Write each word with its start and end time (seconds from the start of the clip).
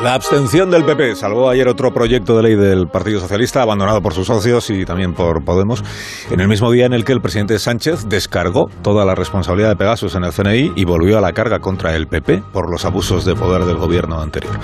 La 0.00 0.14
abstención 0.14 0.70
del 0.70 0.84
PP 0.84 1.16
salvó 1.16 1.50
ayer 1.50 1.66
otro 1.66 1.92
proyecto 1.92 2.36
de 2.36 2.44
ley 2.44 2.54
del 2.54 2.86
Partido 2.86 3.18
Socialista 3.18 3.62
abandonado 3.62 4.00
por 4.00 4.14
sus 4.14 4.28
socios 4.28 4.70
y 4.70 4.84
también 4.84 5.12
por 5.12 5.44
Podemos, 5.44 5.82
en 6.30 6.38
el 6.38 6.46
mismo 6.46 6.70
día 6.70 6.86
en 6.86 6.92
el 6.92 7.04
que 7.04 7.12
el 7.12 7.20
presidente 7.20 7.58
Sánchez 7.58 8.04
descargó 8.08 8.70
toda 8.82 9.04
la 9.04 9.16
responsabilidad 9.16 9.70
de 9.70 9.76
Pegasus 9.76 10.14
en 10.14 10.22
el 10.22 10.32
CNI 10.32 10.72
y 10.76 10.84
volvió 10.84 11.18
a 11.18 11.20
la 11.20 11.32
carga 11.32 11.58
contra 11.58 11.96
el 11.96 12.06
PP 12.06 12.44
por 12.52 12.70
los 12.70 12.84
abusos 12.84 13.24
de 13.24 13.34
poder 13.34 13.64
del 13.64 13.76
gobierno 13.76 14.20
anterior. 14.20 14.56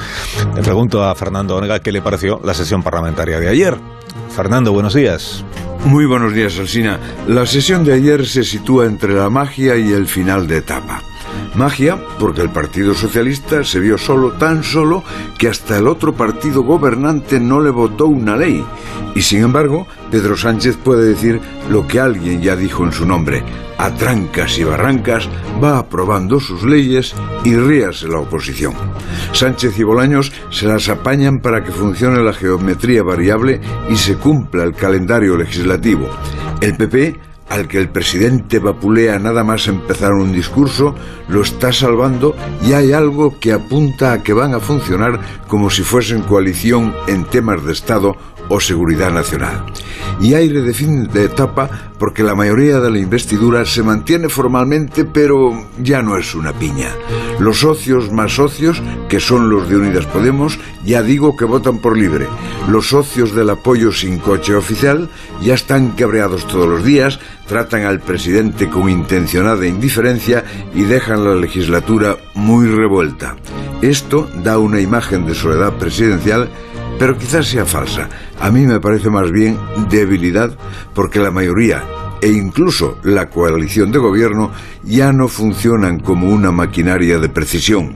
Le 0.55 0.63
pregunto 0.63 1.03
a 1.03 1.13
Fernando 1.17 1.57
Onega 1.57 1.81
qué 1.81 1.91
le 1.91 2.01
pareció 2.01 2.41
la 2.45 2.55
sesión 2.55 2.85
parlamentaria 2.85 3.41
de 3.41 3.49
ayer. 3.49 3.77
Fernando, 4.29 4.73
buenos 4.73 4.95
días. 4.95 5.45
Muy 5.85 6.07
buenos 6.07 6.33
días, 6.33 6.57
Alsina. 6.61 7.01
La 7.27 7.45
sesión 7.45 7.85
de 7.85 7.95
ayer 7.95 8.25
se 8.25 8.45
sitúa 8.45 8.87
entre 8.87 9.15
la 9.15 9.31
magia 9.31 9.77
y 9.77 9.93
el 9.93 10.07
final 10.07 10.47
de 10.47 10.59
etapa. 10.59 11.03
Magia, 11.55 11.99
porque 12.19 12.43
el 12.43 12.51
Partido 12.51 12.95
Socialista 12.95 13.65
se 13.65 13.81
vio 13.81 13.99
solo, 13.99 14.33
tan 14.33 14.63
solo, 14.63 15.03
que 15.39 15.49
hasta 15.49 15.79
el 15.79 15.87
otro 15.87 16.15
partido 16.15 16.63
gobernante 16.63 17.41
no 17.41 17.61
le 17.61 17.71
votó 17.71 18.07
una 18.07 18.37
ley. 18.37 18.65
Y 19.15 19.23
sin 19.23 19.43
embargo, 19.43 19.87
Pedro 20.11 20.37
Sánchez 20.37 20.77
puede 20.77 21.07
decir 21.07 21.41
lo 21.71 21.87
que 21.87 22.01
alguien 22.01 22.43
ya 22.43 22.57
dijo 22.57 22.85
en 22.85 22.93
su 22.93 23.07
nombre. 23.07 23.43
A 23.79 23.91
trancas 23.95 24.59
y 24.59 24.65
barrancas 24.65 25.29
va 25.63 25.79
aprobando 25.79 26.41
sus 26.41 26.63
leyes 26.63 27.15
y 27.45 27.57
ríase 27.57 28.09
la 28.09 28.21
oposición. 28.21 28.75
Sánchez 29.33 29.79
y 29.79 29.83
Bolaños 29.83 30.33
se 30.51 30.67
las 30.67 30.89
apañan 30.89 31.41
para 31.41 31.65
que 31.65 31.73
funcione 31.73 32.23
la 32.23 32.33
geometría 32.33 33.03
variable 33.03 33.61
y 33.91 33.97
se 33.97 34.17
cumpla 34.17 34.65
el 34.65 34.75
calendario 34.75 35.37
legislativo. 35.37 36.09
El 36.61 36.77
PP 36.77 37.34
al 37.55 37.69
que 37.69 37.79
el 37.79 37.89
presidente 37.89 38.59
vapulea 38.59 39.21
nada 39.21 39.45
más 39.45 39.69
empezar 39.69 40.13
un 40.13 40.33
discurso, 40.33 40.93
lo 41.29 41.43
está 41.43 41.73
salvando 41.73 42.35
y 42.67 42.73
hay 42.73 42.93
algo 42.93 43.39
que 43.39 43.53
apunta 43.53 44.13
a 44.13 44.23
que 44.25 44.33
van 44.33 44.55
a 44.55 44.61
funcionar 44.61 45.21
como 45.47 45.71
si 45.71 45.83
fuesen 45.83 46.23
coalición 46.23 46.93
en 47.07 47.25
temas 47.25 47.65
de 47.65 47.73
Estado 47.73 48.17
o 48.49 48.61
seguridad 48.61 49.13
nacional. 49.13 49.65
Y 50.21 50.35
aire 50.35 50.63
de 50.63 50.75
de 50.75 51.25
etapa 51.25 51.93
porque 51.99 52.23
la 52.23 52.35
mayoría 52.35 52.81
de 52.81 52.91
la 52.91 52.99
investidura 52.99 53.65
se 53.65 53.83
mantiene 53.83 54.29
formalmente, 54.29 55.05
pero 55.05 55.67
ya 55.79 56.03
no 56.03 56.19
es 56.19 56.35
una 56.35 56.53
piña. 56.53 56.91
Los 57.39 57.61
socios 57.61 58.13
más 58.13 58.35
socios, 58.35 58.83
que 59.09 59.21
son 59.21 59.49
los 59.49 59.69
de 59.69 59.77
Unidas 59.77 60.07
Podemos, 60.07 60.59
ya 60.85 61.03
digo 61.03 61.37
que 61.37 61.45
votan 61.45 61.79
por 61.79 61.97
libre. 61.97 62.27
Los 62.69 62.89
socios 62.89 63.35
del 63.35 63.51
apoyo 63.51 63.93
sin 63.93 64.19
coche 64.19 64.55
oficial 64.55 65.09
ya 65.41 65.55
están 65.55 65.93
cabreados 65.93 66.47
todos 66.47 66.69
los 66.69 66.85
días, 66.85 67.21
tratan 67.47 67.85
al 67.85 68.01
presidente 68.01 68.69
con 68.69 68.89
intencionada 68.89 69.67
indiferencia 69.67 70.45
y 70.75 70.83
dejan 70.83 71.25
la 71.25 71.35
legislatura 71.35 72.17
muy 72.35 72.67
revuelta. 72.67 73.37
Esto 73.83 74.31
da 74.43 74.59
una 74.59 74.81
imagen 74.81 75.27
de 75.27 75.35
soledad 75.35 75.75
presidencial 75.75 76.49
pero 76.99 77.19
quizás 77.19 77.47
sea 77.47 77.65
falsa. 77.65 78.09
A 78.41 78.51
mí 78.51 78.67
me 78.67 78.81
parece 78.81 79.11
más 79.11 79.31
bien 79.31 79.59
debilidad 79.91 80.57
porque 80.95 81.19
la 81.19 81.31
mayoría 81.31 81.85
e 82.21 82.29
incluso 82.29 82.99
la 83.03 83.29
coalición 83.29 83.93
de 83.93 83.99
gobierno 83.99 84.51
ya 84.83 85.13
no 85.13 85.29
funcionan 85.29 86.01
como 86.01 86.29
una 86.29 86.53
maquinaria 86.53 87.19
de 87.19 87.29
precisión. 87.29 87.95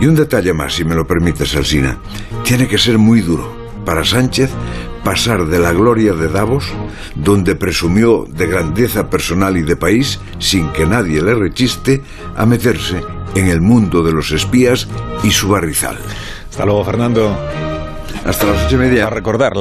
Y 0.00 0.06
un 0.06 0.14
detalle 0.14 0.54
más, 0.54 0.74
si 0.74 0.84
me 0.84 0.94
lo 0.94 1.06
permite, 1.06 1.44
Salsina. 1.44 1.98
Tiene 2.42 2.66
que 2.66 2.78
ser 2.78 2.96
muy 2.96 3.20
duro 3.20 3.54
para 3.84 4.04
Sánchez 4.04 4.50
pasar 5.04 5.46
de 5.46 5.58
la 5.58 5.72
gloria 5.72 6.12
de 6.12 6.28
Davos, 6.28 6.64
donde 7.14 7.54
presumió 7.54 8.26
de 8.28 8.46
grandeza 8.46 9.08
personal 9.08 9.56
y 9.56 9.62
de 9.62 9.76
país, 9.76 10.20
sin 10.38 10.70
que 10.72 10.86
nadie 10.86 11.22
le 11.22 11.34
rechiste, 11.34 12.02
a 12.36 12.46
meterse 12.46 13.02
en 13.34 13.46
el 13.46 13.60
mundo 13.60 14.02
de 14.02 14.12
los 14.12 14.32
espías 14.32 14.88
y 15.22 15.30
su 15.30 15.48
barrizal. 15.48 15.96
Hasta 16.50 16.64
luego, 16.64 16.84
Fernando. 16.84 17.36
Hasta 18.24 18.46
las 18.46 18.66
ocho 18.66 18.76
y 18.76 18.78
media. 18.78 19.06
A 19.06 19.10
recordar 19.10 19.56